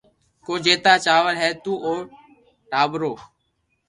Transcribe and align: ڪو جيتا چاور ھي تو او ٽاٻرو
ڪو 0.45 0.53
جيتا 0.63 0.93
چاور 1.05 1.33
ھي 1.41 1.49
تو 1.63 1.73
او 1.85 1.93
ٽاٻرو 2.71 3.13